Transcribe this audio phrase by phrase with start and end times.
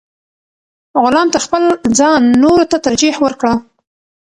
[1.03, 1.63] غلام تر خپل
[1.97, 3.53] ځان نورو ته ترجیح ورکړه.